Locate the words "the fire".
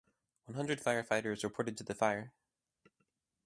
1.83-2.31